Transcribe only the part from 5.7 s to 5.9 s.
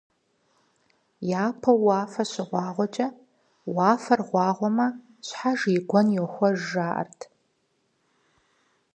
и